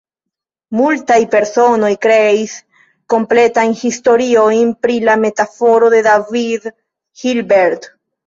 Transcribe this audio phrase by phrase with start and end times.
[0.77, 2.55] Multaj personoj kreis
[3.15, 6.67] kompletajn historiojn pri la metaforo de David
[7.25, 7.89] Hilbert.